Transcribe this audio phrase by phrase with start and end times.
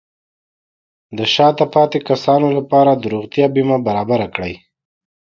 [1.17, 4.53] د شاته پاتې کسانو لپاره د روغتیا بیمه برابر کړئ.